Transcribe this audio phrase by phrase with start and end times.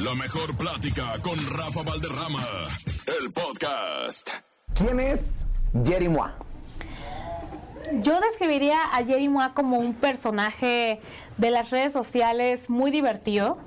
[0.00, 2.42] La mejor plática con Rafa Valderrama.
[3.06, 4.30] El podcast.
[4.74, 5.44] ¿Quién es
[5.84, 6.34] Jerry Moa?
[8.00, 11.02] Yo describiría a Jerry Moa como un personaje
[11.36, 13.58] de las redes sociales muy divertido.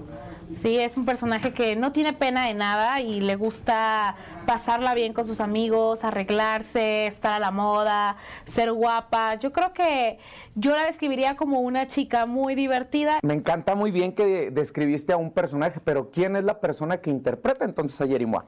[0.53, 4.15] Sí, es un personaje que no tiene pena de nada y le gusta
[4.45, 8.15] pasarla bien con sus amigos, arreglarse, estar a la moda,
[8.45, 9.35] ser guapa.
[9.35, 10.19] Yo creo que
[10.53, 13.19] yo la describiría como una chica muy divertida.
[13.23, 17.09] Me encanta muy bien que describiste a un personaje, pero ¿quién es la persona que
[17.09, 18.45] interpreta entonces a Jerry Moa?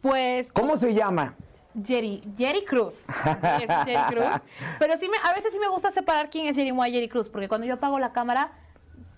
[0.00, 1.34] Pues ¿Cómo se llama?
[1.82, 2.94] Jerry, Jerry Cruz.
[2.94, 4.26] Es Jerry Cruz.
[4.78, 7.08] Pero sí me, a veces sí me gusta separar quién es Jerry Moa y Jerry
[7.08, 8.52] Cruz, porque cuando yo apago la cámara,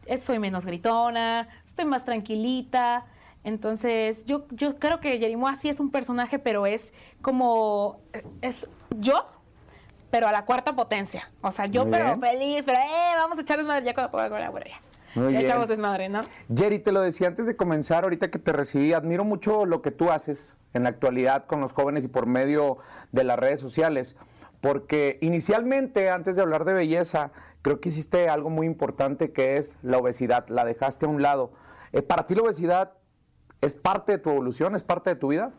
[0.06, 3.04] eh, soy menos gritona, estoy más tranquilita.
[3.44, 8.00] Entonces, yo, yo creo que Jerry Moa sí es un personaje, pero es como.
[8.40, 8.66] Es
[8.98, 9.26] yo,
[10.10, 11.30] pero a la cuarta potencia.
[11.42, 12.20] O sea, yo, Muy pero bien.
[12.20, 14.66] feliz, pero eh, vamos a echar desmadre ya cuando apago la cámara.
[14.66, 14.80] ya.
[15.14, 15.50] Muy ya bien.
[15.50, 16.22] echamos desmadre, ¿no?
[16.54, 19.90] Jerry, te lo decía antes de comenzar, ahorita que te recibí, admiro mucho lo que
[19.90, 22.78] tú haces en la actualidad con los jóvenes y por medio
[23.12, 24.16] de las redes sociales,
[24.60, 27.30] porque inicialmente, antes de hablar de belleza,
[27.62, 31.52] creo que hiciste algo muy importante que es la obesidad, la dejaste a un lado.
[31.92, 32.92] Eh, ¿Para ti la obesidad
[33.60, 35.52] es parte de tu evolución, es parte de tu vida?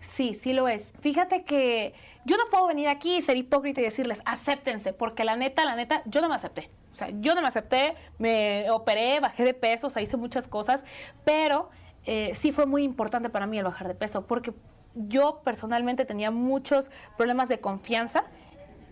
[0.00, 0.92] Sí, sí lo es.
[1.00, 5.36] Fíjate que yo no puedo venir aquí y ser hipócrita y decirles, acéptense, porque la
[5.36, 6.70] neta, la neta, yo no me acepté.
[6.92, 10.48] O sea, yo no me acepté, me operé, bajé de peso, o sea, hice muchas
[10.48, 10.84] cosas,
[11.24, 11.70] pero
[12.04, 14.52] eh, sí fue muy importante para mí el bajar de peso, porque
[14.94, 18.24] yo personalmente tenía muchos problemas de confianza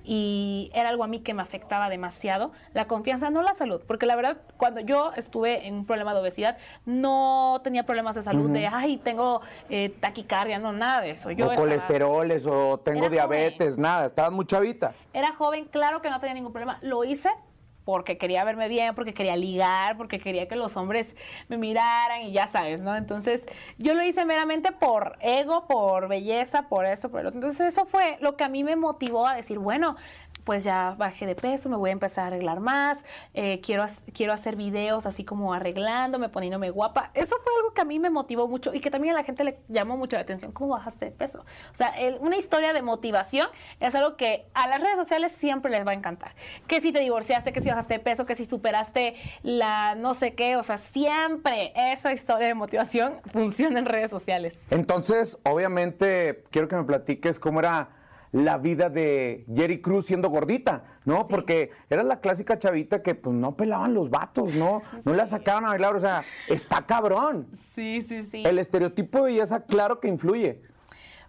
[0.09, 2.53] y era algo a mí que me afectaba demasiado.
[2.75, 6.21] La confianza, no la salud, porque la verdad, cuando yo estuve en un problema de
[6.21, 11.33] obesidad, no tenía problemas de salud, de, ay, tengo eh, taquicardia, no, nada de eso.
[11.33, 14.95] Yo o estaba- colesteroles, o tengo diabetes, nada, estabas muy chavita.
[15.13, 16.79] Era joven, claro que no tenía ningún problema.
[16.83, 17.31] Lo hice
[17.87, 21.17] porque quería verme bien, porque quería ligar, porque quería que los hombres
[21.49, 22.97] me miraran y ya sabes, ¿no?
[22.97, 23.47] Entonces,
[23.79, 27.39] yo lo hice meramente por ego, por belleza, por esto, por el otro.
[27.39, 29.95] Entonces, eso fue lo que a mí me motivó a decir, bueno,
[30.47, 33.85] pues ya bajé de peso, me voy a empezar a arreglar más, eh, quiero,
[34.15, 37.11] quiero hacer videos así como arreglándome, poniéndome guapa.
[37.15, 39.43] Eso fue algo que a mí me motivó mucho y que también a la gente
[39.43, 40.53] le llamó mucho la atención.
[40.53, 41.45] ¿Cómo bajaste de peso?
[41.73, 43.49] O sea, una historia de motivación
[43.81, 46.37] es algo que a las redes sociales siempre les va a encantar.
[46.69, 50.35] Que si te divorciaste, que si bajaste de peso, que si superaste la no sé
[50.35, 54.57] qué, o sea, siempre esa historia de motivación funciona en redes sociales.
[54.71, 57.89] Entonces, obviamente, quiero que me platiques cómo era
[58.33, 61.27] la vida de Jerry Cruz siendo gordita, ¿no?
[61.27, 64.83] Porque era la clásica chavita que pues no pelaban los vatos, ¿no?
[65.05, 67.47] No la sacaban a bailar, o sea, está cabrón.
[67.75, 68.43] Sí, sí, sí.
[68.45, 70.63] El estereotipo de belleza, claro que influye.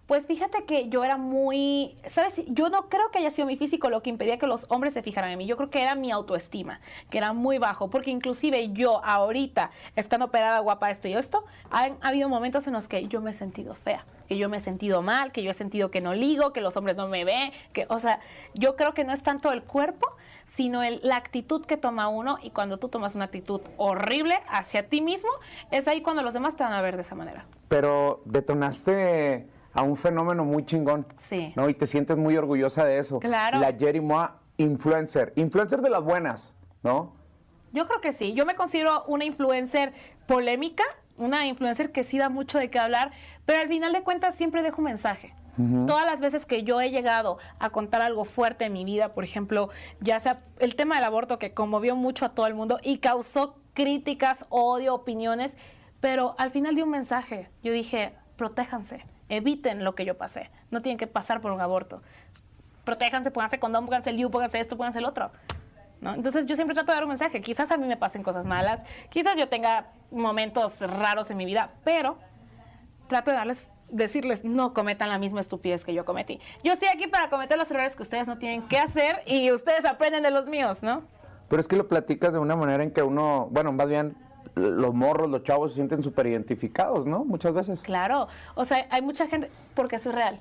[0.08, 2.42] Pues fíjate que yo era muy, ¿sabes?
[2.46, 5.02] Yo no creo que haya sido mi físico lo que impedía que los hombres se
[5.02, 5.44] fijaran en mí.
[5.44, 6.80] Yo creo que era mi autoestima,
[7.10, 11.98] que era muy bajo, porque inclusive yo ahorita, estando operada, guapa, esto y esto, han
[12.00, 15.02] habido momentos en los que yo me he sentido fea, que yo me he sentido
[15.02, 17.84] mal, que yo he sentido que no ligo, que los hombres no me ven, que,
[17.90, 18.18] o sea,
[18.54, 20.08] yo creo que no es tanto el cuerpo,
[20.46, 25.02] sino la actitud que toma uno y cuando tú tomas una actitud horrible hacia ti
[25.02, 25.28] mismo,
[25.70, 27.44] es ahí cuando los demás te van a ver de esa manera.
[27.68, 31.06] Pero detonaste a un fenómeno muy chingón.
[31.18, 31.52] Sí.
[31.54, 31.68] ¿no?
[31.68, 33.20] Y te sientes muy orgullosa de eso.
[33.20, 33.60] Claro.
[33.60, 35.32] La Jerry Moa influencer.
[35.36, 37.12] Influencer de las buenas, ¿no?
[37.72, 38.34] Yo creo que sí.
[38.34, 39.92] Yo me considero una influencer
[40.26, 40.82] polémica,
[41.16, 43.12] una influencer que sí da mucho de qué hablar,
[43.46, 45.34] pero al final de cuentas siempre dejo un mensaje.
[45.88, 49.24] Todas las veces que yo he llegado a contar algo fuerte en mi vida, por
[49.24, 52.98] ejemplo, ya sea el tema del aborto que conmovió mucho a todo el mundo y
[52.98, 55.56] causó críticas, odio, opiniones,
[55.98, 57.50] pero al final di un mensaje.
[57.64, 62.02] Yo dije, protéjanse, eviten lo que yo pasé, no tienen que pasar por un aborto
[62.88, 65.30] protéjanse, pónganse condón, pónganse el liu, pónganse esto, pónganse el otro.
[66.00, 66.14] ¿no?
[66.14, 67.42] Entonces yo siempre trato de dar un mensaje.
[67.42, 71.70] Quizás a mí me pasen cosas malas, quizás yo tenga momentos raros en mi vida,
[71.84, 72.16] pero
[73.06, 76.40] trato de darles, decirles, no cometan la misma estupidez que yo cometí.
[76.64, 79.84] Yo estoy aquí para cometer los errores que ustedes no tienen que hacer y ustedes
[79.84, 81.02] aprenden de los míos, ¿no?
[81.48, 84.16] Pero es que lo platicas de una manera en que uno, bueno, más bien
[84.58, 87.24] los morros, los chavos se sienten súper identificados, ¿no?
[87.24, 87.82] Muchas veces.
[87.82, 90.40] Claro, o sea, hay mucha gente, porque soy real.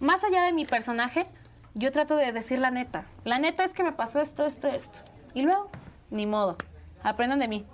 [0.00, 1.26] Más allá de mi personaje,
[1.74, 3.06] yo trato de decir la neta.
[3.24, 5.00] La neta es que me pasó esto, esto, esto.
[5.34, 5.68] Y luego,
[6.10, 6.56] ni modo,
[7.02, 7.66] aprendan de mí.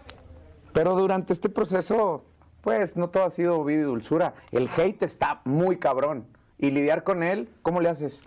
[0.73, 2.25] Pero durante este proceso,
[2.63, 4.35] pues no todo ha sido vida y dulzura.
[4.51, 6.27] El hate está muy cabrón.
[6.59, 8.23] Y lidiar con él, ¿cómo le haces?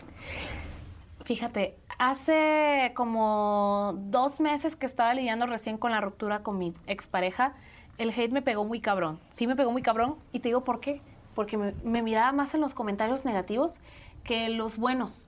[1.26, 7.56] Fíjate, hace como dos meses que estaba lidiando recién con la ruptura con mi expareja,
[7.98, 9.20] el hate me pegó muy cabrón.
[9.30, 11.02] Sí me pegó muy cabrón y te digo por qué.
[11.34, 13.80] Porque me, miraba más en los comentarios negativos
[14.24, 15.28] que los buenos.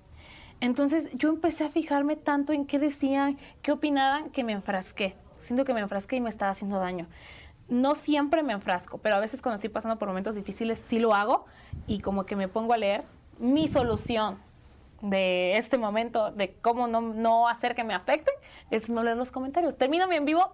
[0.60, 5.16] Entonces yo empecé a fijarme tanto en qué decían, qué opinaban, que me enfrasqué.
[5.40, 7.08] Siento que me enfrasqué y me estaba haciendo daño.
[7.70, 11.16] no siempre me enfrasco, pero a veces cuando estoy pasando por momentos difíciles sí lo
[11.16, 11.46] hago
[11.88, 13.04] y como que me pongo a leer
[13.40, 14.47] mi solución
[15.02, 18.32] de este momento, de cómo no, no hacer que me afecte,
[18.72, 19.78] es no leer los comentarios.
[19.78, 20.52] Termino mi en vivo,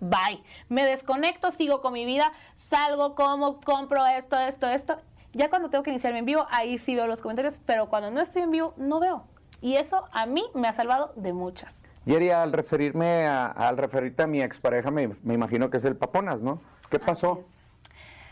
[0.00, 0.42] bye.
[0.68, 4.96] Me desconecto, sigo con mi vida, salgo, como, compro esto, esto, esto.
[5.32, 8.10] Ya cuando tengo que iniciar mi en vivo, ahí sí veo los comentarios, pero cuando
[8.10, 9.24] no estoy en vivo, no veo.
[9.60, 11.74] Y eso a mí me ha salvado de muchas.
[12.04, 15.96] Yeri, al referirme a, al referirte a mi expareja, me, me imagino que es el
[15.96, 16.60] Paponas, ¿no?
[16.88, 17.44] ¿Qué pasó?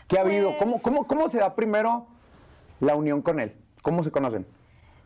[0.07, 0.49] ¿Qué ha habido?
[0.49, 2.07] Pues- ¿Cómo, cómo, ¿Cómo se da primero
[2.79, 3.55] la unión con él?
[3.81, 4.45] ¿Cómo se conocen?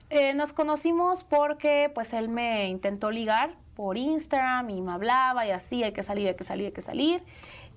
[0.10, 5.52] Eh, nos conocimos porque pues él me intentó ligar por Instagram y me hablaba y
[5.52, 7.24] así, hay que salir, hay que salir, hay que salir.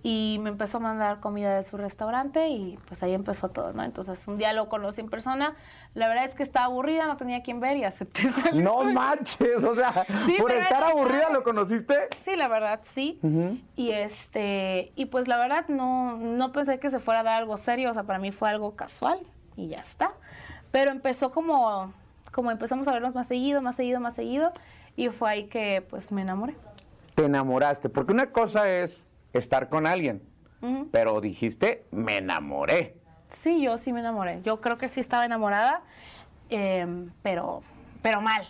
[0.05, 3.85] Y me empezó a mandar comida de su restaurante y pues ahí empezó todo, ¿no?
[3.85, 5.55] Entonces un día lo conocí en persona.
[5.95, 8.65] La verdad es que estaba aburrida, no tenía quien ver y acepté salir.
[8.65, 12.09] No manches, o sea, Sí, por estar aburrida lo conociste.
[12.25, 13.21] Sí, la verdad, sí.
[13.77, 17.57] Y este, y pues la verdad no, no pensé que se fuera a dar algo
[17.59, 19.21] serio, o sea, para mí fue algo casual
[19.55, 20.15] y ya está.
[20.73, 21.93] Pero empezó como,
[22.33, 24.53] como empezamos a vernos más seguido, más seguido, más seguido,
[24.97, 26.57] y fue ahí que pues me enamoré.
[27.15, 30.23] Te enamoraste, porque una cosa es estar con alguien,
[30.91, 32.97] pero dijiste, me enamoré.
[33.31, 34.41] Sí, yo sí me enamoré.
[34.43, 35.83] Yo creo que sí estaba enamorada,
[36.49, 37.63] em, pero,
[38.01, 38.47] pero mal.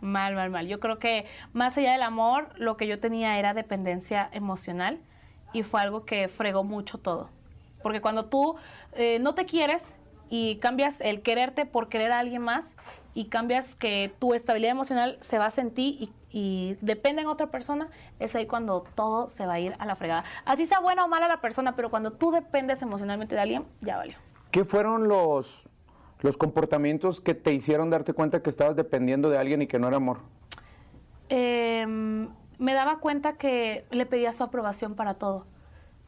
[0.00, 0.66] Mal, mal, mal.
[0.68, 5.00] Yo creo que más allá del amor, lo que yo tenía era dependencia emocional
[5.52, 7.30] y fue algo que fregó mucho todo.
[7.82, 8.56] Porque cuando tú
[8.92, 9.98] eh, no te quieres
[10.28, 12.76] y cambias el quererte por querer a alguien más
[13.14, 17.46] y cambias que tu estabilidad emocional se basa en ti y, y depende en otra
[17.46, 17.88] persona,
[18.18, 20.24] es ahí cuando todo se va a ir a la fregada.
[20.44, 23.96] Así sea buena o mala la persona, pero cuando tú dependes emocionalmente de alguien, ya
[23.96, 24.16] valió.
[24.50, 25.68] ¿Qué fueron los,
[26.20, 29.88] los comportamientos que te hicieron darte cuenta que estabas dependiendo de alguien y que no
[29.88, 30.18] era amor?
[31.30, 35.46] Em, me daba cuenta que le pedía su aprobación para todo.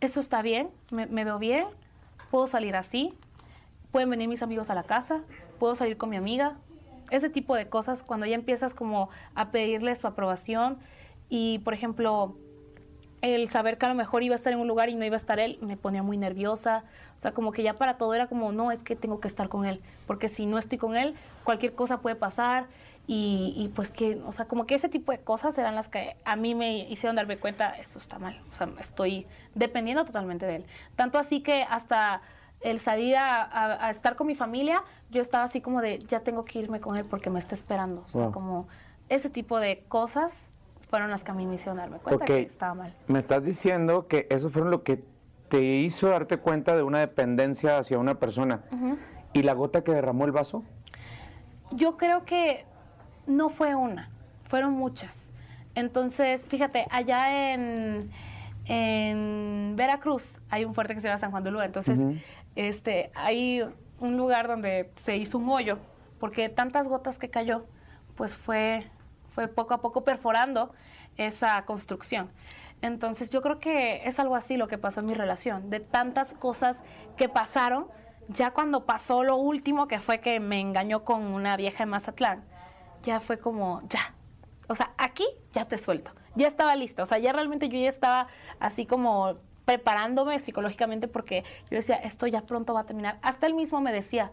[0.01, 1.65] Eso está bien, me, me veo bien,
[2.31, 3.15] puedo salir así,
[3.93, 5.23] pueden venir mis amigos a la casa,
[5.59, 6.57] puedo salir con mi amiga.
[7.11, 10.79] Ese tipo de cosas, cuando ya empiezas como a pedirle su aprobación
[11.31, 12.37] y, por ejemplo,
[13.23, 15.17] el saber que a lo mejor iba a estar en un lugar y no iba
[15.17, 16.85] a estar él, me ponía muy nerviosa.
[17.17, 19.49] O sea, como que ya para todo era como, no, es que tengo que estar
[19.49, 21.15] con él, porque si no estoy con él,
[21.45, 22.67] cualquier cosa puede pasar.
[23.11, 26.17] Y, y pues que, o sea, como que ese tipo de cosas eran las que
[26.27, 28.39] a mí me hicieron darme cuenta, eso está mal.
[28.53, 30.67] O sea, estoy dependiendo totalmente de él.
[30.95, 32.21] Tanto así que hasta
[32.61, 36.21] el salir a, a- a estar con mi familia, yo estaba así como de, ya
[36.21, 38.05] tengo que irme con él porque me está esperando.
[38.09, 38.33] O sea, Wow.
[38.33, 38.69] como
[39.09, 40.33] ese tipo de cosas
[40.91, 42.95] fueron las que a mí me hicieron darme cuenta que estaba mal.
[43.07, 45.03] Me estás diciendo que eso fue lo que
[45.49, 48.63] te hizo darte cuenta de una dependencia hacia una persona.
[49.33, 50.63] ¿Y la gota que derramó el vaso?
[51.71, 52.65] Yo creo que
[53.27, 54.11] no fue una,
[54.45, 55.29] fueron muchas.
[55.75, 58.11] Entonces, fíjate, allá en,
[58.69, 61.65] en Veracruz hay un fuerte que se llama San Juan de Ulúa.
[61.65, 61.99] Entonces,
[62.55, 63.63] este, hay
[63.99, 65.79] un lugar donde se hizo un hoyo,
[66.21, 67.67] porque tantas gotas que cayó,
[68.15, 68.87] pues fue,
[69.31, 70.73] fue poco a poco perforando
[71.17, 72.31] esa construcción.
[72.83, 76.35] Entonces, yo creo que es algo así lo que pasó en mi relación, de tantas
[76.35, 76.83] cosas
[77.17, 77.87] que pasaron,
[78.29, 82.45] ya cuando pasó lo último, que fue que me engañó con una vieja en Mazatlán,
[83.03, 84.15] ya fue como, ya.
[84.69, 86.13] O sea, aquí ya te suelto.
[86.39, 87.03] Ya estaba lista.
[87.03, 88.29] O sea, ya realmente yo ya estaba
[88.61, 93.19] así como preparándome psicológicamente porque yo decía, esto ya pronto va a terminar.
[93.21, 94.31] Hasta él mismo me decía,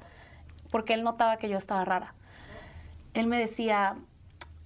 [0.72, 2.14] porque él notaba que yo estaba rara.
[3.14, 3.98] Él me decía,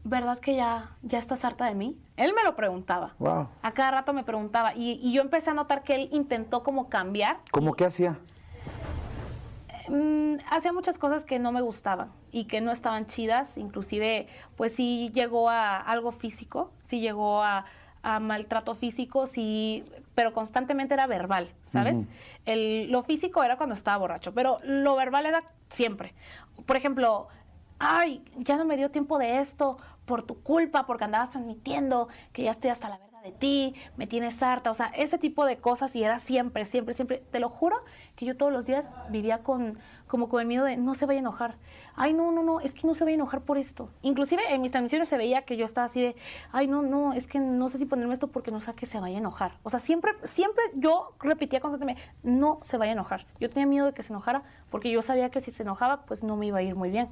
[0.04, 1.98] ¿verdad que ya, ya estás harta de mí?
[2.18, 3.16] Él me lo preguntaba.
[3.20, 3.48] Wow.
[3.62, 4.76] A cada rato me preguntaba.
[4.76, 7.40] Y, y yo empecé a notar que él intentó como cambiar.
[7.52, 8.20] ¿Cómo que hacía?
[9.90, 14.76] Mm, hacía muchas cosas que no me gustaban y que no estaban chidas, inclusive pues
[14.76, 17.66] sí llegó a algo físico, sí llegó a,
[18.04, 21.98] a maltrato físico, sí, pero constantemente era verbal, ¿sabes?
[22.46, 26.14] El- lo físico era cuando estaba borracho, pero lo verbal era siempre.
[26.68, 27.28] Por ejemplo,
[27.80, 32.44] ay, ya no me dio tiempo de esto por tu culpa, porque andabas transmitiendo que
[32.44, 35.58] ya estoy hasta la verga de ti, me tienes harta, o sea, ese tipo de
[35.58, 37.78] cosas y era siempre, siempre, siempre, te lo juro
[38.16, 41.20] que yo todos los días vivía con como con el miedo de no se vaya
[41.20, 41.56] a enojar.
[41.96, 43.92] Ay, no, no, no, es que no se vaya a enojar por esto.
[44.02, 46.16] Inclusive en mis transmisiones se veía que yo estaba así de,
[46.52, 49.00] ay, no, no, es que no sé si ponerme esto porque no sé que se
[49.00, 49.60] vaya a enojar.
[49.62, 53.28] O sea, siempre, siempre yo repetía constantemente, no se vaya a enojar.
[53.40, 56.24] Yo tenía miedo de que se enojara porque yo sabía que si se enojaba, pues
[56.24, 57.10] no me iba a ir muy bien.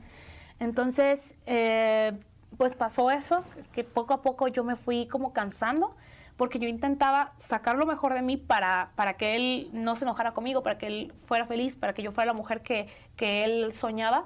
[0.60, 2.18] Entonces, eh,
[2.56, 5.96] pues pasó eso, que poco a poco yo me fui como cansando,
[6.38, 10.34] porque yo intentaba sacar lo mejor de mí para, para que él no se enojara
[10.34, 13.74] conmigo, para que él fuera feliz, para que yo fuera la mujer que, que él
[13.74, 14.26] soñaba.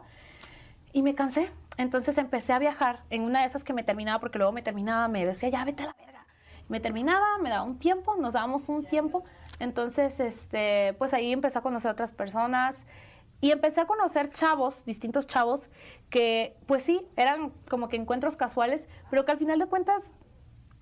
[0.94, 1.50] Y me cansé.
[1.78, 5.08] Entonces empecé a viajar en una de esas que me terminaba, porque luego me terminaba,
[5.08, 6.26] me decía, ya vete a la verga.
[6.68, 9.24] Me terminaba, me daba un tiempo, nos dábamos un tiempo,
[9.60, 12.86] Entonces, este, pues ahí empecé a conocer otras personas
[13.42, 15.70] y empecé a conocer chavos, distintos chavos,
[16.10, 20.14] que pues sí, eran como que encuentros casuales, pero que al final de cuentas,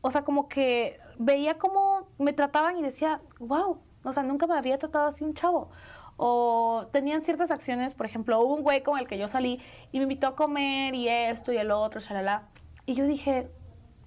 [0.01, 4.57] o sea, como que veía cómo me trataban y decía, wow, o sea, nunca me
[4.57, 5.71] había tratado así un chavo.
[6.17, 9.61] O tenían ciertas acciones, por ejemplo, hubo un güey con el que yo salí
[9.93, 12.43] y me invitó a comer y esto y el otro, shalala.
[12.85, 13.49] Y yo dije,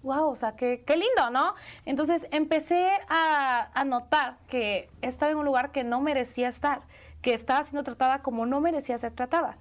[0.02, 1.54] wow, o sea, qué, qué lindo, ¿no?
[1.86, 6.82] Entonces empecé a, a notar que estaba en un lugar que no merecía estar,
[7.22, 9.56] que estaba siendo tratada como no merecía ser tratada.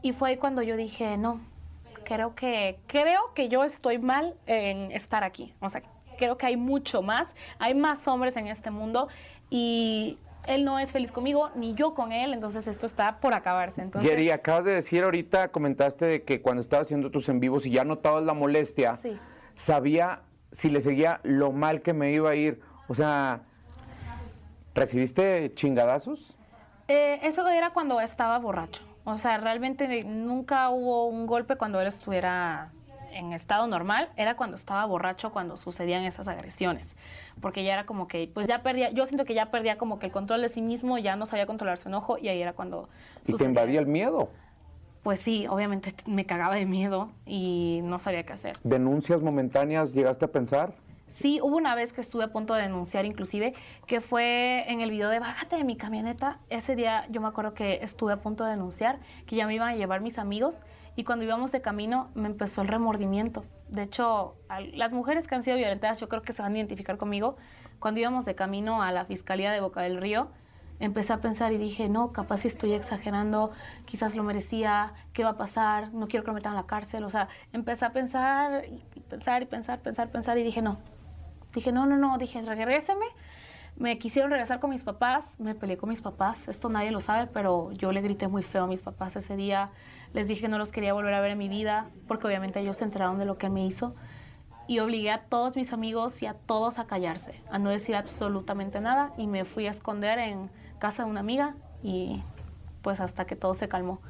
[0.00, 1.40] Y fue ahí cuando yo dije, no,
[2.04, 5.52] creo que, creo que yo estoy mal en estar aquí.
[5.60, 5.82] O sea,
[6.16, 9.08] creo que hay mucho más, hay más hombres en este mundo
[9.50, 13.82] y él no es feliz conmigo, ni yo con él, entonces esto está por acabarse.
[13.82, 17.66] Entonces, Jerry, acabas de decir ahorita, comentaste de que cuando estabas haciendo tus en vivos
[17.66, 19.18] y ya notabas la molestia, Sí.
[19.56, 20.20] sabía
[20.52, 22.60] si le seguía lo mal que me iba a ir.
[22.86, 23.42] O sea,
[24.74, 26.34] ¿recibiste chingadazos?
[26.88, 28.82] Eh, eso era cuando estaba borracho.
[29.04, 32.70] O sea, realmente nunca hubo un golpe cuando él estuviera
[33.12, 34.08] en estado normal.
[34.16, 36.96] Era cuando estaba borracho cuando sucedían esas agresiones.
[37.40, 40.06] Porque ya era como que, pues ya perdía, yo siento que ya perdía como que
[40.06, 42.88] el control de sí mismo, ya no sabía controlar su enojo y ahí era cuando...
[43.26, 44.30] Y te invadía el miedo.
[45.02, 48.58] Pues sí, obviamente me cagaba de miedo y no sabía qué hacer.
[48.64, 50.72] ¿Denuncias momentáneas llegaste a pensar?
[51.20, 53.52] Sí, hubo una vez que estuve a punto de denunciar inclusive,
[53.88, 56.38] que fue en el video de Bájate de mi camioneta.
[56.48, 59.68] Ese día yo me acuerdo que estuve a punto de denunciar, que ya me iban
[59.68, 63.44] a llevar mis amigos y cuando íbamos de camino me empezó el remordimiento.
[63.68, 64.36] De hecho,
[64.74, 67.36] las mujeres que han sido violentadas yo creo que se van a identificar conmigo.
[67.80, 70.28] Cuando íbamos de camino a la Fiscalía de Boca del Río,
[70.78, 73.50] empecé a pensar y dije, no, capaz si estoy exagerando,
[73.86, 75.92] quizás lo merecía, ¿qué va a pasar?
[75.92, 77.02] No quiero que lo metan a la cárcel.
[77.02, 80.78] O sea, empecé a pensar y pensar y pensar, pensar, pensar y dije, no,
[81.54, 83.06] Dije, no, no, no, dije, regréseme.
[83.76, 87.28] Me quisieron regresar con mis papás, me peleé con mis papás, esto nadie lo sabe,
[87.28, 89.70] pero yo le grité muy feo a mis papás ese día.
[90.14, 92.78] Les dije que no los quería volver a ver en mi vida, porque obviamente ellos
[92.78, 93.94] se enteraron de lo que me hizo.
[94.66, 98.80] Y obligué a todos mis amigos y a todos a callarse, a no decir absolutamente
[98.80, 99.12] nada.
[99.16, 100.50] Y me fui a esconder en
[100.80, 102.22] casa de una amiga y
[102.82, 104.00] pues hasta que todo se calmó.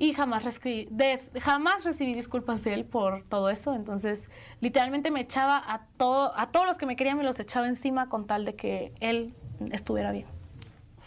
[0.00, 0.44] Y jamás,
[0.90, 3.74] des- jamás recibí disculpas de él por todo eso.
[3.74, 4.30] Entonces,
[4.60, 8.08] literalmente me echaba a, todo, a todos los que me querían, me los echaba encima
[8.08, 9.34] con tal de que él
[9.72, 10.26] estuviera bien.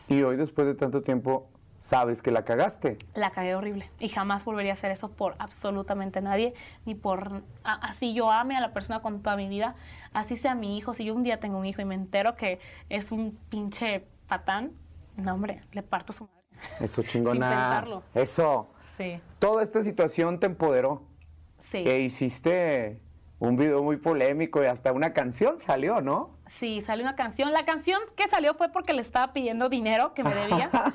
[0.09, 2.99] Y hoy, después de tanto tiempo, sabes que la cagaste.
[3.15, 3.89] La cagué horrible.
[3.99, 6.53] Y jamás volvería a hacer eso por absolutamente nadie,
[6.85, 7.41] ni por...
[7.63, 9.73] a- así yo ame a la persona con toda mi vida,
[10.13, 10.93] así sea mi hijo.
[10.93, 12.59] Si yo un día tengo un hijo y me entero que
[12.89, 14.71] es un pinche patán,
[15.17, 16.43] no, hombre, le parto su madre.
[16.79, 17.49] Eso chingona.
[17.49, 18.03] pensarlo.
[18.13, 18.69] Eso.
[18.97, 21.03] Sí, Toda esta situación te empoderó.
[21.57, 21.77] sí.
[21.87, 22.99] E hiciste
[23.39, 26.37] un video muy polémico y hasta una canción salió, ¿no?
[26.47, 27.51] Sí, salió una canción.
[27.51, 30.69] La canción que salió fue porque le estaba pidiendo dinero que me debía.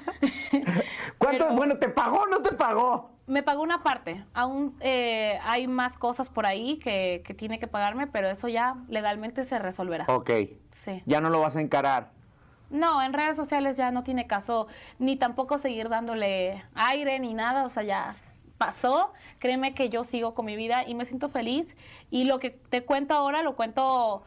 [1.19, 1.45] ¿Cuánto?
[1.47, 3.11] Pero- Bueno, ¿te pagó o no te pagó?
[3.27, 4.25] me pagó una parte.
[4.33, 8.77] Aún eh, hay más cosas por ahí que, que tiene que pagarme, pero eso ya
[8.89, 10.07] legalmente se resolverá.
[10.09, 10.31] Ok.
[10.71, 11.03] Sí.
[11.05, 12.13] Ya no lo vas a encarar.
[12.71, 14.67] No, en redes sociales ya no tiene caso
[14.99, 18.17] ni tampoco seguir dándole aire ni nada, o sea, ya
[18.59, 19.13] pasó.
[19.39, 21.77] Créeme que yo sigo con mi vida y me siento feliz.
[22.11, 24.23] Y lo que te cuento ahora lo cuento,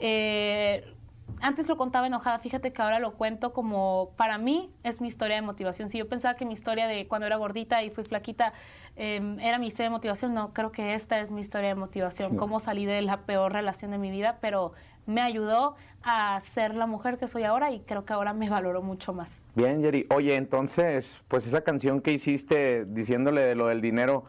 [0.00, 0.92] eh,
[1.40, 5.36] antes lo contaba enojada, fíjate que ahora lo cuento como, para mí es mi historia
[5.36, 5.88] de motivación.
[5.88, 8.52] Si yo pensaba que mi historia de cuando era gordita y fui flaquita
[8.96, 12.36] eh, era mi historia de motivación, no, creo que esta es mi historia de motivación,
[12.36, 14.72] cómo salí de la peor relación de mi vida, pero
[15.08, 18.82] me ayudó a ser la mujer que soy ahora y creo que ahora me valoro
[18.82, 19.42] mucho más.
[19.54, 20.06] Bien, Jerry.
[20.14, 24.24] Oye, entonces, pues esa canción que hiciste diciéndole de lo del dinero,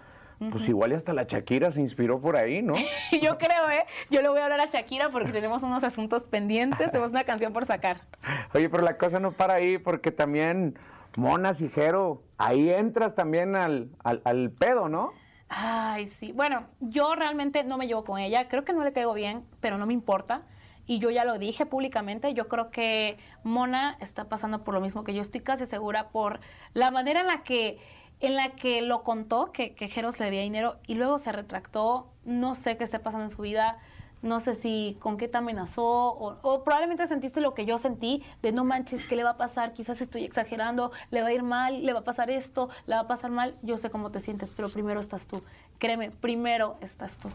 [0.51, 2.74] pues igual y hasta la Shakira se inspiró por ahí, ¿no?
[3.21, 3.86] Yo creo, ¿eh?
[4.09, 7.51] Yo le voy a hablar a Shakira porque tenemos unos asuntos pendientes, tenemos una canción
[7.51, 8.00] por sacar.
[8.53, 10.79] Oye, pero la cosa no para ahí porque también
[11.17, 15.12] Monas y Jero, ahí entras también al, al, al pedo, ¿no?
[15.50, 16.31] Ay, sí.
[16.31, 18.48] Bueno, yo realmente no me llevo con ella.
[18.48, 20.43] Creo que no le caigo bien, pero no me importa.
[20.89, 22.34] Y yo ya lo dije públicamente.
[22.34, 25.22] Yo creo que Mona está pasando por lo mismo que yo.
[25.22, 26.39] Estoy casi segura por
[26.74, 27.77] la manera en la que,
[28.22, 32.08] en la que lo contó, que, que Jeros le debía dinero y luego se retractó.
[32.25, 33.77] No sé qué esté pasando en su vida.
[34.24, 38.24] No sé si con qué te amenazó o, o probablemente sentiste lo que yo sentí
[38.41, 39.74] de no manches, ¿qué le va a pasar?
[39.74, 43.01] Quizás estoy exagerando, le va a ir mal, le va a pasar esto, le va
[43.01, 43.55] a pasar mal.
[43.62, 45.43] Yo sé cómo te sientes, pero primero estás tú.
[45.77, 47.29] Créeme, primero estás tú.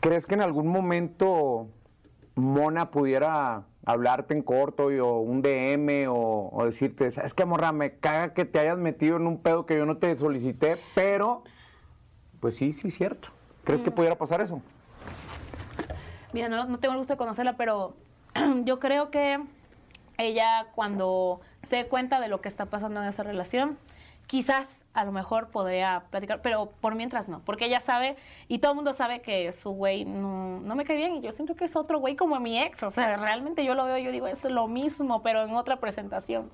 [0.00, 1.68] ¿Crees que en algún momento
[2.34, 7.72] Mona pudiera hablarte en corto y, o un DM o, o decirte, sabes qué, morra,
[7.72, 11.42] me caga que te hayas metido en un pedo que yo no te solicité, pero
[12.40, 13.28] pues sí, sí, cierto.
[13.64, 14.60] ¿Crees que pudiera pasar eso?
[16.32, 17.94] Mira, no, no tengo el gusto de conocerla, pero
[18.64, 19.38] yo creo que
[20.18, 23.78] ella cuando se dé cuenta de lo que está pasando en esa relación,
[24.32, 28.16] quizás a lo mejor podría platicar, pero por mientras no, porque ella sabe
[28.48, 31.32] y todo el mundo sabe que su güey no, no me cae bien y yo
[31.32, 34.10] siento que es otro güey como mi ex, o sea, realmente yo lo veo, yo
[34.10, 36.50] digo, es lo mismo, pero en otra presentación.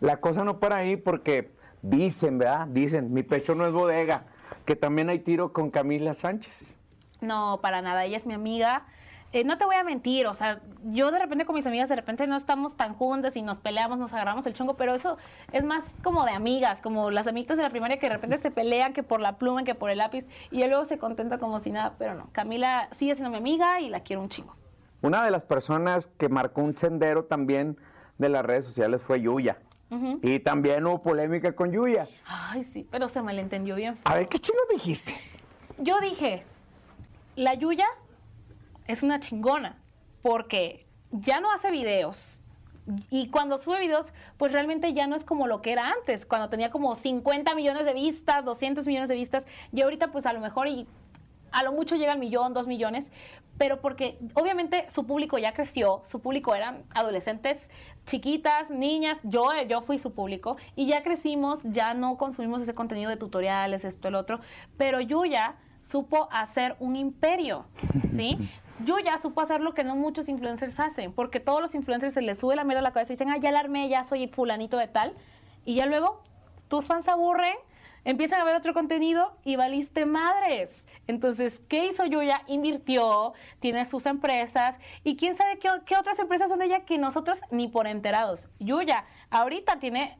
[0.00, 2.66] La cosa no para ahí porque dicen, ¿verdad?
[2.68, 4.24] Dicen, mi pecho no es bodega,
[4.64, 6.76] que también hay tiro con Camila Sánchez.
[7.20, 8.86] No, para nada, ella es mi amiga.
[9.36, 11.96] Eh, no te voy a mentir, o sea, yo de repente con mis amigas de
[11.96, 15.18] repente no estamos tan juntas y nos peleamos, nos agarramos el chongo, pero eso
[15.52, 18.50] es más como de amigas, como las amigas de la primaria que de repente se
[18.50, 21.60] pelean que por la pluma, que por el lápiz, y yo luego se contenta como
[21.60, 24.56] si nada, pero no, Camila sigue siendo mi amiga y la quiero un chingo.
[25.02, 27.76] Una de las personas que marcó un sendero también
[28.16, 29.58] de las redes sociales fue Yuya.
[30.22, 32.08] Y también hubo polémica con Yuya.
[32.24, 33.98] Ay, sí, pero se malentendió bien.
[34.04, 35.14] A ver, ¿qué chingos dijiste?
[35.76, 36.42] Yo dije,
[37.36, 37.86] la Yuya
[38.86, 39.76] es una chingona,
[40.22, 42.42] porque ya no hace videos.
[43.10, 46.48] Y cuando sube videos, pues realmente ya no es como lo que era antes, cuando
[46.48, 50.40] tenía como 50 millones de vistas, 200 millones de vistas, y ahorita pues a lo
[50.40, 50.86] mejor y
[51.50, 53.10] a lo mucho llega al millón, dos millones,
[53.58, 57.70] pero porque obviamente su público ya creció, su público eran adolescentes
[58.04, 63.10] chiquitas, niñas, yo, yo fui su público y ya crecimos, ya no consumimos ese contenido
[63.10, 64.40] de tutoriales, esto, el otro,
[64.76, 67.64] pero Yuya supo hacer un imperio,
[68.14, 68.36] ¿sí?
[68.84, 72.38] Yuya supo hacer lo que no muchos influencers hacen, porque todos los influencers se les
[72.38, 74.76] sube la mierda a la cabeza y dicen, ah, ya la armé, ya soy fulanito
[74.76, 75.14] de tal,
[75.64, 76.22] y ya luego
[76.68, 77.54] tus fans se aburren,
[78.04, 80.84] empiezan a ver otro contenido y valiste madres.
[81.06, 82.42] Entonces, ¿qué hizo Yuya?
[82.48, 87.38] Invirtió, tiene sus empresas y quién sabe qué, otras empresas son de ella que nosotros
[87.50, 88.48] ni por enterados.
[88.58, 90.18] Yuya ahorita tiene,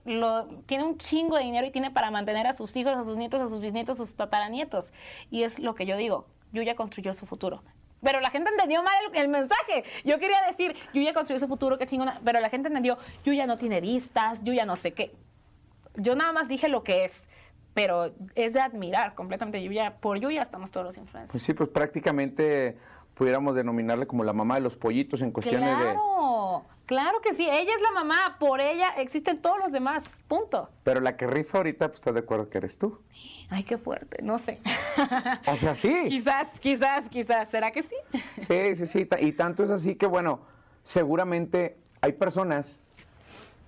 [0.66, 3.42] tiene un chingo de dinero y tiene para mantener a sus hijos, a sus nietos,
[3.42, 4.92] a sus bisnietos, a sus tataranietos.
[5.30, 7.62] Y es lo que yo digo, Yuya construyó su futuro.
[8.06, 9.84] Pero la gente entendió mal el, el mensaje.
[10.04, 12.20] Yo quería decir, Yuya construyó su futuro, qué chingona.
[12.24, 15.12] Pero la gente entendió, Yuya no tiene vistas, Yuya no sé qué.
[15.96, 17.28] Yo nada más dije lo que es
[17.76, 19.98] pero es de admirar completamente Yuya.
[20.00, 21.30] Por Yuya estamos todos los influencers.
[21.30, 22.78] Pues sí, pues prácticamente
[23.12, 25.84] pudiéramos denominarle como la mamá de los pollitos en cuestiones de...
[25.84, 27.42] Claro, claro que sí.
[27.48, 30.70] Ella es la mamá, por ella existen todos los demás, punto.
[30.84, 33.00] Pero la que rifa ahorita, pues estás de acuerdo que eres tú.
[33.50, 34.60] Ay, qué fuerte, no sé.
[35.46, 35.94] O sea, sí.
[36.08, 37.48] quizás, quizás, quizás.
[37.48, 37.96] ¿Será que sí?
[38.48, 39.08] Sí, sí, sí.
[39.20, 40.40] Y tanto es así que, bueno,
[40.84, 42.78] seguramente hay personas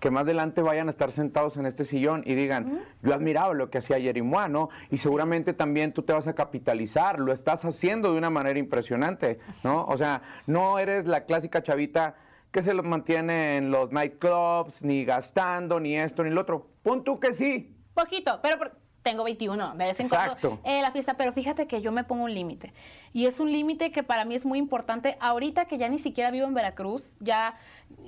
[0.00, 3.68] que más adelante vayan a estar sentados en este sillón y digan, yo admiraba lo
[3.68, 4.70] que hacía Yerimua, ¿no?
[4.90, 9.40] Y seguramente también tú te vas a capitalizar, lo estás haciendo de una manera impresionante,
[9.64, 9.84] ¿no?
[9.86, 12.14] O sea, no eres la clásica chavita
[12.52, 16.68] que se los mantiene en los nightclubs, ni gastando, ni esto, ni lo otro.
[16.82, 17.74] Pon tú que sí.
[17.94, 20.50] Poquito, pero por- tengo 21, de vez en Exacto.
[20.60, 22.74] cuando eh, la fiesta, pero fíjate que yo me pongo un límite.
[23.14, 25.16] Y es un límite que para mí es muy importante.
[25.20, 27.54] Ahorita que ya ni siquiera vivo en Veracruz, ya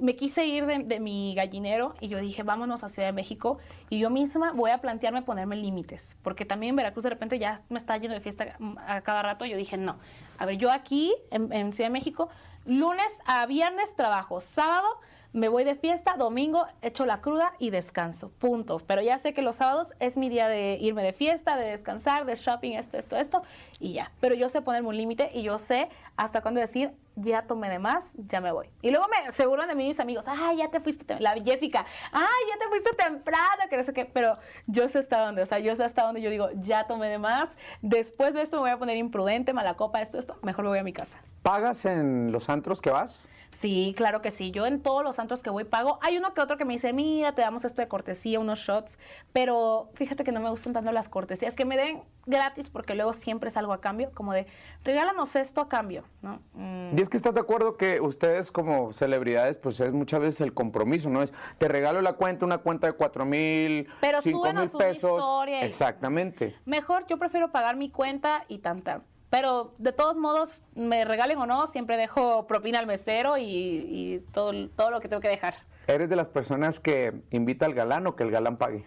[0.00, 3.59] me quise ir de, de mi gallinero y yo dije, vámonos a Ciudad de México.
[3.88, 7.62] Y yo misma voy a plantearme ponerme límites, porque también en Veracruz de repente ya
[7.70, 9.46] me está yendo de fiesta mm, a cada rato.
[9.46, 9.98] Yo dije, no.
[10.38, 12.29] A ver, yo aquí en, en Ciudad de México,
[12.64, 14.87] lunes a viernes trabajo, sábado
[15.33, 18.81] me voy de fiesta, domingo echo la cruda y descanso, punto.
[18.85, 22.25] Pero ya sé que los sábados es mi día de irme de fiesta, de descansar,
[22.25, 23.42] de shopping, esto, esto, esto,
[23.79, 24.11] y ya.
[24.20, 27.79] Pero yo sé ponerme un límite y yo sé hasta cuándo decir, ya tomé de
[27.79, 28.70] más, ya me voy.
[28.83, 31.87] Y luego me se burlan de mí mis amigos, ay, ya te fuiste, la Jessica,
[32.12, 35.46] ay, ya te fuiste temprano, que no sé qué, pero yo sé hasta dónde, o
[35.46, 37.51] sea, yo sé hasta dónde yo digo, ya tomé de más,
[37.83, 40.79] después de esto me voy a poner imprudente, mala copa, esto, esto, mejor me voy
[40.81, 41.20] a mi casa.
[41.42, 43.22] ¿Pagas en los antros que vas?
[43.53, 44.53] Sí, claro que sí.
[44.53, 45.98] Yo en todos los santos que voy pago.
[46.03, 48.96] Hay uno que otro que me dice, mira, te damos esto de cortesía, unos shots.
[49.33, 51.55] Pero fíjate que no me gustan tanto las cortesías.
[51.55, 54.12] Que me den gratis porque luego siempre es algo a cambio.
[54.14, 54.46] Como de,
[54.85, 56.40] regálanos esto a cambio, ¿no?
[56.55, 60.40] Mm, Y es que estás de acuerdo que ustedes como celebridades, pues es muchas veces
[60.42, 61.20] el compromiso, ¿no?
[61.20, 65.18] Es, te regalo la cuenta, una cuenta de cuatro mil, Pero cinco mil pesos.
[65.18, 66.55] historia y- Exactamente.
[66.66, 69.03] Mejor yo prefiero pagar mi cuenta y tanta.
[69.30, 74.24] Pero de todos modos, me regalen o no, siempre dejo propina al mesero y, y
[74.32, 75.54] todo, todo lo que tengo que dejar.
[75.86, 78.84] ¿Eres de las personas que invita al galán o que el galán pague?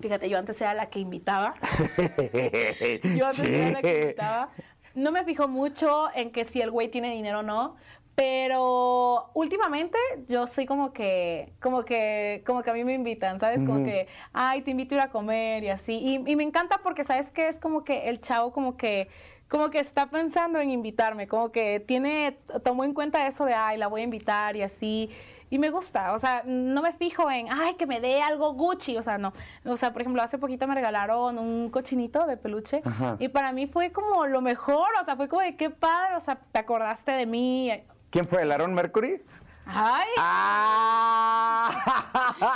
[0.00, 1.54] Fíjate, yo antes era la que invitaba.
[3.16, 4.50] Yo antes era la que invitaba.
[4.94, 7.76] No me fijo mucho en que si el güey tiene dinero o no,
[8.14, 9.98] pero últimamente
[10.28, 13.58] yo soy como que, como que, como que a mí me invitan, ¿sabes?
[13.66, 15.94] Como que, ay, te invito a ir a comer y así.
[15.94, 17.48] Y, y me encanta porque, ¿sabes qué?
[17.48, 19.08] Es como que el chavo como que,
[19.48, 23.78] como que está pensando en invitarme, como que tiene, tomó en cuenta eso de, ay,
[23.78, 25.10] la voy a invitar y así.
[25.50, 28.96] Y me gusta, o sea, no me fijo en, ay, que me dé algo Gucci,
[28.96, 29.32] o sea, no.
[29.64, 33.16] O sea, por ejemplo, hace poquito me regalaron un cochinito de peluche Ajá.
[33.20, 36.20] y para mí fue como lo mejor, o sea, fue como de qué padre, o
[36.20, 37.70] sea, te acordaste de mí,
[38.14, 38.42] ¿Quién fue?
[38.42, 39.20] ¿El Aaron Mercury?
[39.66, 40.08] ¡Ay!
[40.18, 41.66] ¡Ah!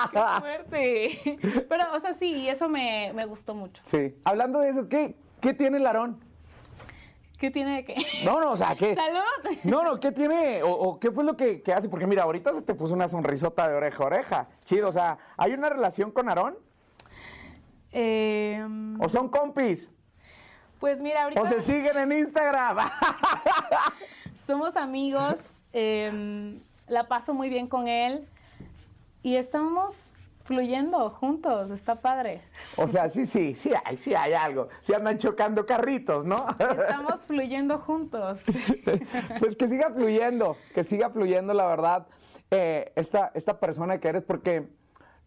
[0.12, 1.66] ¡Qué fuerte!
[1.68, 3.82] Pero, o sea, sí, eso me, me gustó mucho.
[3.84, 4.14] Sí.
[4.24, 6.22] Hablando de eso, ¿qué, qué tiene el Aarón?
[7.40, 7.96] ¿Qué tiene de qué?
[8.24, 8.94] No, no, o sea, ¿qué?
[8.94, 9.58] ¡Salud!
[9.64, 10.62] No, no, ¿qué tiene?
[10.62, 11.88] O, o qué fue lo que, que hace?
[11.88, 14.48] Porque mira, ahorita se te puso una sonrisota de oreja a oreja.
[14.64, 16.56] Chido, o sea, ¿hay una relación con Aarón?
[17.90, 18.64] Eh,
[19.00, 19.90] ¿O son compis?
[20.78, 22.76] pues mira, ahorita ¿O se siguen en Instagram?
[24.48, 25.38] somos amigos,
[25.74, 26.58] eh,
[26.88, 28.26] la paso muy bien con él
[29.22, 29.94] y estamos
[30.44, 32.40] fluyendo juntos, está padre.
[32.78, 34.70] O sea, sí, sí, sí hay, sí hay algo.
[34.80, 36.46] Se andan chocando carritos, ¿no?
[36.58, 38.40] Estamos fluyendo juntos.
[39.38, 42.06] pues que siga fluyendo, que siga fluyendo, la verdad,
[42.50, 44.66] eh, esta, esta persona que eres, porque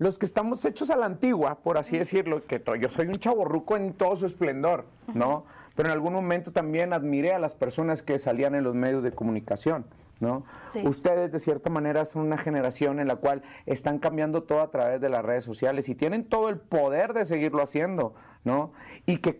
[0.01, 3.77] los que estamos hechos a la antigua, por así decirlo, que yo soy un chaborruco
[3.77, 5.45] en todo su esplendor, ¿no?
[5.75, 9.11] Pero en algún momento también admiré a las personas que salían en los medios de
[9.11, 9.85] comunicación,
[10.19, 10.43] ¿no?
[10.73, 10.81] Sí.
[10.87, 15.01] Ustedes, de cierta manera, son una generación en la cual están cambiando todo a través
[15.01, 18.73] de las redes sociales y tienen todo el poder de seguirlo haciendo, ¿no?
[19.05, 19.39] Y que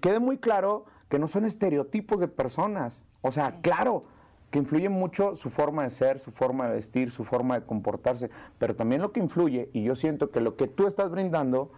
[0.00, 3.00] quede muy claro que no son estereotipos de personas.
[3.20, 4.06] O sea, claro,
[4.50, 8.30] que influye mucho su forma de ser, su forma de vestir, su forma de comportarse,
[8.58, 11.70] pero también lo que influye, y yo siento que lo que tú estás brindando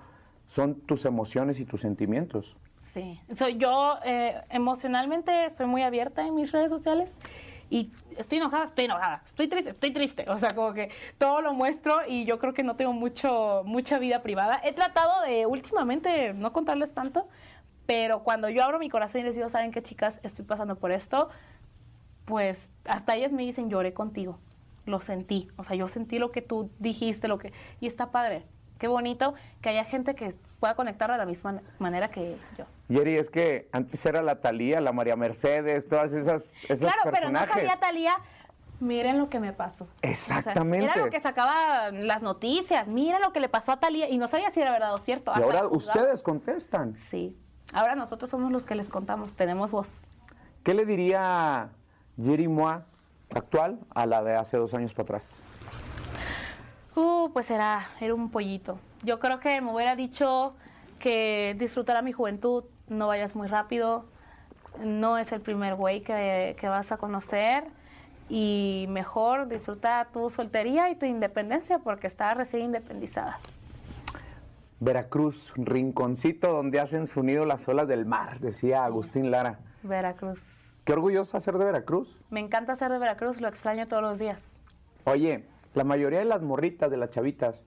[0.46, 2.56] son tus emociones y tus sentimientos.
[2.92, 7.11] Sí, soy yo eh, emocionalmente soy muy abierta en mis redes sociales
[7.70, 11.54] y estoy enojada, estoy enojada, estoy triste, estoy triste, o sea, como que todo lo
[11.54, 14.61] muestro y yo creo que no tengo mucho mucha vida privada.
[14.62, 17.28] He tratado de últimamente no contarles tanto,
[17.87, 20.20] pero cuando yo abro mi corazón y les digo, ¿saben qué chicas?
[20.22, 21.30] Estoy pasando por esto,
[22.33, 24.38] pues hasta ellas me dicen, lloré contigo,
[24.87, 28.47] lo sentí, o sea, yo sentí lo que tú dijiste, lo que y está padre.
[28.79, 32.64] Qué bonito que haya gente que pueda conectar de la misma manera que yo.
[32.88, 37.29] Yeri, es que antes era la Talía, la María Mercedes, todas esas, esos Claro, pero
[37.29, 38.14] no sabía Talía.
[38.81, 39.85] Miren lo que me pasó.
[39.85, 40.87] O sea, Exactamente.
[40.87, 42.88] era lo que sacaba las noticias.
[42.88, 44.09] Mira lo que le pasó a Talía.
[44.09, 45.33] Y no sabía si era verdad o cierto.
[45.33, 46.97] y hasta ahora ustedes contestan.
[47.11, 47.37] Sí.
[47.75, 49.35] Ahora nosotros somos los que les contamos.
[49.35, 50.09] Tenemos voz.
[50.64, 51.71] ¿Qué le diría
[52.16, 52.85] Yeri Moa
[53.35, 55.42] actual a la de hace dos años para atrás?
[56.94, 58.79] Uh, pues era, era un pollito.
[59.03, 60.55] Yo creo que me hubiera dicho
[60.98, 64.05] que disfrutara mi juventud, no vayas muy rápido,
[64.85, 67.64] no es el primer güey que, que vas a conocer
[68.29, 73.38] y mejor disfruta tu soltería y tu independencia porque estaba recién independizada.
[74.81, 79.59] Veracruz, rinconcito donde hacen su nido las olas del mar, decía Agustín Lara.
[79.83, 80.40] Veracruz.
[80.85, 82.18] Qué orgulloso ser de Veracruz.
[82.31, 84.40] Me encanta ser de Veracruz, lo extraño todos los días.
[85.05, 87.61] Oye, la mayoría de las morritas, de las chavitas,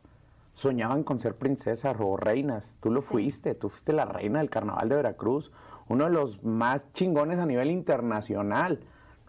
[0.51, 2.78] soñaban con ser princesas o reinas.
[2.82, 5.54] Tú lo fuiste, tú fuiste la reina del carnaval de Veracruz,
[5.88, 8.82] uno de los más chingones a nivel internacional.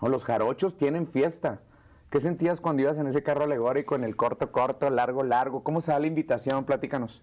[0.03, 0.09] ¿no?
[0.09, 1.61] Los jarochos tienen fiesta.
[2.11, 5.63] ¿Qué sentías cuando ibas en ese carro alegórico, en el corto, corto, largo, largo?
[5.63, 6.65] ¿Cómo se da la invitación?
[6.65, 7.23] Platícanos.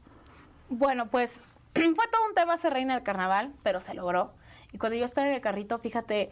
[0.69, 1.31] Bueno, pues
[1.73, 4.31] fue todo un tema ser reina del carnaval, pero se logró.
[4.73, 6.31] Y cuando yo estaba en el carrito, fíjate,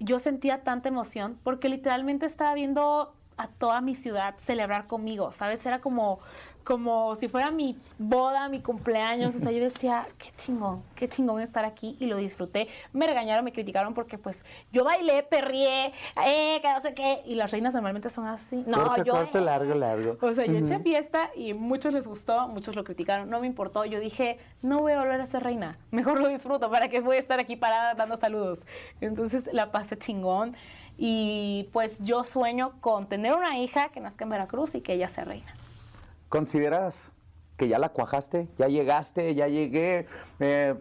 [0.00, 5.64] yo sentía tanta emoción porque literalmente estaba viendo a toda mi ciudad celebrar conmigo, ¿sabes?
[5.64, 6.18] Era como,
[6.64, 9.34] como si fuera mi boda, mi cumpleaños.
[9.34, 12.68] O sea, yo decía, qué chingón, qué chingón estar aquí y lo disfruté.
[12.92, 15.92] Me regañaron, me criticaron porque pues yo bailé, perrié,
[16.26, 17.22] eh, que no sé qué.
[17.24, 18.64] Y las reinas normalmente son así.
[18.66, 19.14] No, yo...
[19.14, 20.18] corto, eh, largo, largo.
[20.20, 20.82] o sea, yo eché Ujú.
[20.82, 23.84] fiesta y muchos les gustó, muchos lo criticaron, no me importó.
[23.84, 27.16] Yo dije, no voy a volver a ser reina, mejor lo disfruto, ¿para que voy
[27.16, 28.58] a estar aquí parada dando saludos?
[29.00, 30.56] Entonces la pasé chingón
[30.98, 35.08] y pues yo sueño con tener una hija que nazca en Veracruz y que ella
[35.08, 35.54] sea reina.
[36.28, 37.12] ¿Consideras
[37.56, 38.48] que ya la cuajaste?
[38.58, 39.34] ¿Ya llegaste?
[39.36, 40.06] ¿Ya llegué?
[40.40, 40.74] Eh,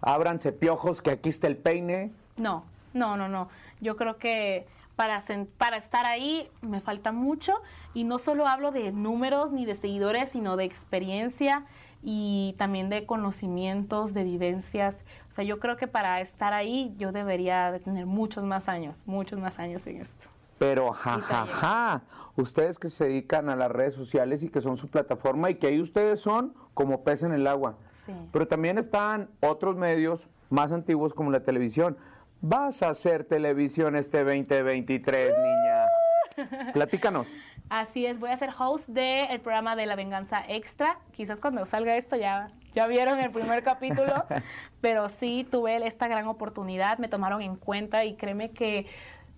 [0.00, 2.12] ábranse piojos, que aquí está el peine.
[2.36, 3.48] No, no, no, no.
[3.80, 5.22] Yo creo que para,
[5.58, 7.54] para estar ahí me falta mucho
[7.92, 11.64] y no solo hablo de números ni de seguidores, sino de experiencia
[12.08, 14.94] y también de conocimientos, de vivencias.
[15.28, 19.02] O sea, yo creo que para estar ahí yo debería de tener muchos más años,
[19.06, 20.28] muchos más años en esto.
[20.56, 22.02] Pero jajaja,
[22.36, 25.66] ustedes que se dedican a las redes sociales y que son su plataforma y que
[25.66, 27.74] ahí ustedes son como pez en el agua.
[28.06, 28.12] Sí.
[28.30, 31.96] Pero también están otros medios más antiguos como la televisión.
[32.40, 36.70] Vas a hacer televisión este 2023, niña.
[36.72, 37.36] Platícanos.
[37.68, 40.98] Así es, voy a ser host del programa de La Venganza Extra.
[41.12, 44.24] Quizás cuando salga esto ya, ya vieron el primer capítulo,
[44.80, 48.86] pero sí tuve esta gran oportunidad, me tomaron en cuenta y créeme que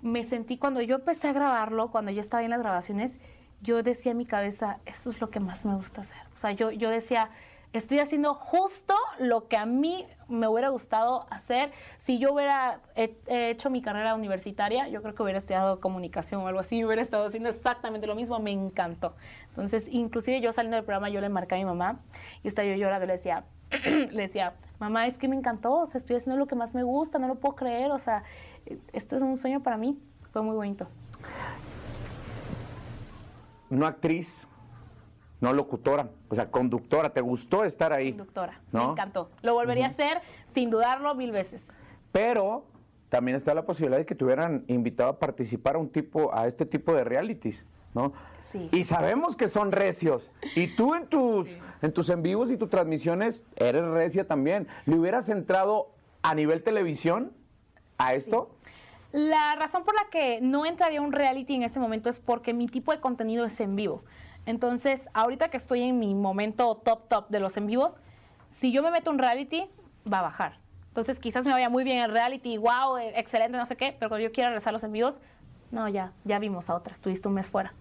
[0.02, 3.18] me sentí cuando yo empecé a grabarlo, cuando yo estaba en las grabaciones,
[3.62, 6.20] yo decía en mi cabeza, eso es lo que más me gusta hacer.
[6.34, 7.30] O sea, yo, yo decía,
[7.72, 11.72] estoy haciendo justo lo que a mí me hubiera gustado hacer.
[11.98, 16.48] Si yo hubiera he hecho mi carrera universitaria, yo creo que hubiera estudiado comunicación o
[16.48, 19.14] algo así, hubiera estado haciendo exactamente lo mismo, me encantó.
[19.50, 22.00] Entonces, inclusive yo saliendo del programa, yo le marqué a mi mamá
[22.42, 23.44] y estaba yo llorando, le decía,
[23.84, 26.82] le decía, mamá, es que me encantó, o sea, estoy haciendo lo que más me
[26.82, 28.22] gusta, no lo puedo creer, o sea,
[28.92, 29.98] esto es un sueño para mí,
[30.32, 30.86] fue muy bonito.
[33.70, 34.48] No actriz,
[35.40, 37.10] no locutora, o sea, conductora.
[37.10, 38.12] ¿Te gustó estar ahí?
[38.12, 38.86] Doctora, ¿No?
[38.86, 39.30] me encantó.
[39.42, 40.20] Lo volvería a hacer
[40.54, 41.66] sin dudarlo mil veces.
[42.12, 42.64] Pero
[43.08, 46.46] también está la posibilidad de que te hubieran invitado a participar a un tipo, a
[46.46, 48.12] este tipo de realities, ¿no?
[48.52, 48.68] Sí.
[48.72, 50.30] Y sabemos que son recios.
[50.56, 51.48] Y tú en tus,
[51.82, 54.66] en tus en vivos y tus transmisiones eres recia también.
[54.86, 55.90] ¿Le hubieras entrado
[56.22, 57.32] a nivel televisión
[57.98, 58.50] a esto?
[59.12, 62.52] La razón por la que no entraría a un reality en este momento es porque
[62.52, 64.02] mi tipo de contenido es en vivo.
[64.46, 68.00] Entonces, ahorita que estoy en mi momento top top de los en vivos,
[68.50, 69.68] si yo me meto un reality,
[70.10, 70.58] va a bajar.
[70.88, 74.08] Entonces, quizás me vaya muy bien el reality, wow, eh, excelente, no sé qué, pero
[74.08, 75.20] cuando yo quiera regresar a los en vivos,
[75.70, 77.72] no, ya, ya vimos a otras, tuviste un mes fuera.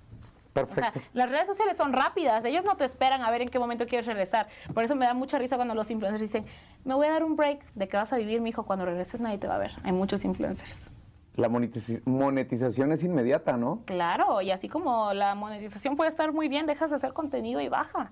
[0.52, 1.02] O sea, Perfecto.
[1.14, 4.08] las redes sociales son rápidas, ellos no te esperan a ver en qué momento quieres
[4.08, 4.48] regresar.
[4.74, 6.46] Por eso me da mucha risa cuando los influencers dicen,
[6.84, 9.22] me voy a dar un break de que vas a vivir, mi hijo, cuando regreses
[9.22, 9.74] nadie te va a ver.
[9.84, 10.90] Hay muchos influencers.
[11.38, 13.84] La monetiz- monetización es inmediata, ¿no?
[13.86, 17.70] Claro, y así como la monetización puede estar muy bien, dejas de hacer contenido y
[17.70, 18.12] baja.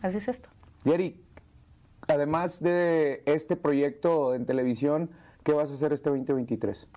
[0.00, 0.48] Así es esto.
[0.82, 1.20] Jerry,
[2.08, 5.10] además de este proyecto en televisión,
[5.44, 6.88] ¿qué vas a hacer este 2023?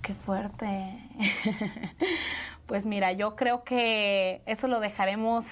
[0.00, 0.98] Qué fuerte.
[2.66, 5.44] pues mira, yo creo que eso lo dejaremos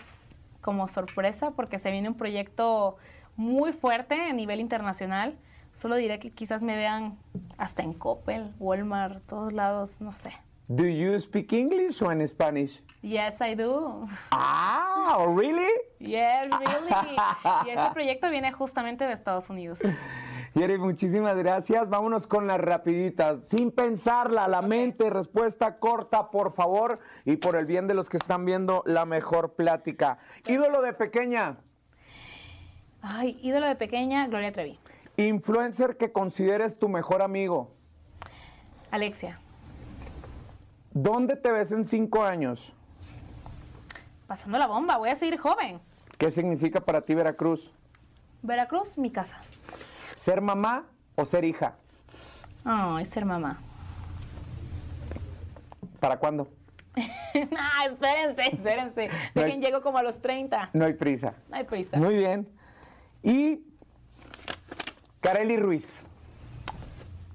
[0.62, 2.96] como sorpresa porque se viene un proyecto
[3.36, 5.36] muy fuerte a nivel internacional.
[5.72, 7.18] Solo diré que quizás me vean
[7.58, 10.32] hasta en Coppel, Walmart, todos lados, no sé.
[10.68, 12.80] Do you speak English o en Spanish?
[13.02, 14.04] Yes, I do.
[14.30, 15.66] Ah, oh, really?
[15.98, 17.16] Yes, really.
[17.66, 19.80] Y este proyecto viene justamente de Estados Unidos.
[20.54, 21.88] Jerry, muchísimas gracias.
[21.88, 23.48] Vámonos con las rapiditas.
[23.48, 27.00] Sin pensarla, la mente, respuesta corta, por favor.
[27.24, 30.18] Y por el bien de los que están viendo la mejor plática.
[30.46, 31.56] Ídolo de pequeña,
[33.02, 34.78] Ay, ídolo de pequeña, Gloria Trevi.
[35.26, 37.72] Influencer que consideres tu mejor amigo.
[38.90, 39.38] Alexia.
[40.92, 42.74] ¿Dónde te ves en cinco años?
[44.26, 45.80] Pasando la bomba, voy a seguir joven.
[46.18, 47.72] ¿Qué significa para ti Veracruz?
[48.42, 49.36] Veracruz, mi casa.
[50.14, 50.84] ¿Ser mamá
[51.16, 51.74] o ser hija?
[52.64, 53.58] Ay, ser mamá.
[56.00, 56.48] ¿Para cuándo?
[56.96, 59.08] ah, espérense, espérense.
[59.34, 60.70] No hay- Dejen, llego como a los 30.
[60.72, 61.34] No hay prisa.
[61.48, 61.96] No hay prisa.
[61.96, 62.48] Muy bien.
[63.22, 63.62] Y
[65.20, 65.94] Kareli Ruiz,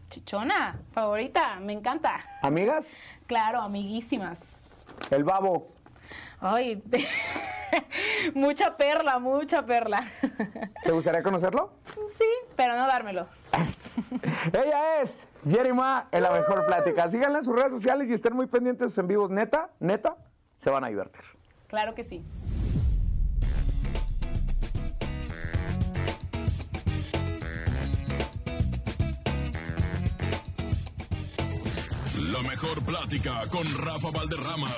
[0.10, 2.24] Chichona, favorita, me encanta.
[2.42, 2.92] ¿amigas?
[3.28, 4.40] Claro, amiguísimas.
[5.12, 5.68] El babo.
[6.40, 6.82] Ay,
[8.34, 10.04] mucha perla, mucha perla.
[10.84, 11.74] ¿Te gustaría conocerlo?
[12.12, 13.28] sí, pero no dármelo.
[14.54, 17.10] Ella es Jerima en la mejor plática.
[17.10, 19.30] Síganla en sus redes sociales y estén muy pendientes de sus en vivos.
[19.30, 20.16] Neta, neta,
[20.58, 21.24] se van a divertir.
[21.68, 22.24] Claro que sí.
[32.56, 34.72] Mejor plática con Rafa Valderrama.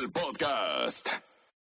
[0.00, 1.25] El podcast.